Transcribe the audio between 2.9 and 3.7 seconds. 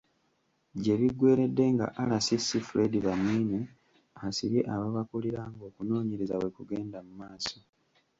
Bamwine